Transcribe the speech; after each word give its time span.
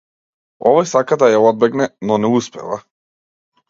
Овој 0.69 0.87
сака 0.93 1.19
да 1.25 1.31
ја 1.33 1.43
одбегне, 1.51 1.91
но 2.11 2.21
не 2.25 2.35
успева. 2.43 2.85